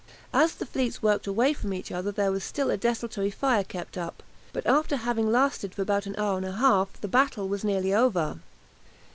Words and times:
As 0.33 0.55
the 0.55 0.65
fleets 0.65 1.03
worked 1.03 1.27
away 1.27 1.53
from 1.53 1.75
each 1.75 1.91
other 1.91 2.11
there 2.11 2.31
was 2.31 2.43
still 2.43 2.71
a 2.71 2.75
desultory 2.77 3.29
fire 3.29 3.63
kept 3.63 3.99
up, 3.99 4.23
but 4.51 4.65
after 4.65 4.95
having 4.95 5.31
lasted 5.31 5.75
for 5.75 5.83
about 5.83 6.07
an 6.07 6.15
hour 6.17 6.37
and 6.37 6.45
a 6.47 6.53
half 6.53 6.99
the 7.01 7.07
battle 7.07 7.47
was 7.47 7.63
nearly 7.63 7.93
over. 7.93 8.39